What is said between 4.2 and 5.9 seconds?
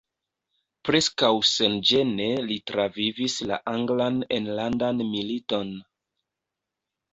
enlandan militon.